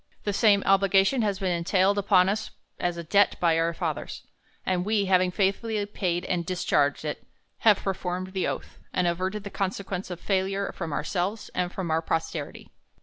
The 0.23 0.33
same 0.33 0.63
obligation 0.65 1.21
has 1.21 1.37
been 1.37 1.51
entailed 1.51 1.99
upon 1.99 2.27
us 2.27 2.49
as 2.79 2.97
a 2.97 3.03
debt 3.03 3.35
by 3.39 3.55
ou 3.59 3.71
fatlitrs; 3.71 4.23
and 4.65 4.83
we, 4.83 5.05
having 5.05 5.29
faithfully 5.29 5.85
paid 5.85 6.25
and 6.25 6.43
dischargei 6.43 7.05
it 7.05 7.19
THE 7.21 7.25
COLUMBIAN 7.25 7.25
ORATOR. 7.25 7.25
i4S 7.25 7.25
it, 7.25 7.27
have 7.59 7.83
performed 7.83 8.27
the 8.33 8.45
t)ath, 8.45 8.77
and 8.93 9.05
averted 9.05 9.43
the 9.43 9.51
conse 9.51 9.83
quences 9.85 10.09
of 10.09 10.19
failure 10.19 10.71
from 10.75 10.91
ourselves, 10.91 11.49
and 11.53 11.71
from 11.71 11.91
our 11.91 12.01
pos 12.01 12.31
terity. 12.31 12.69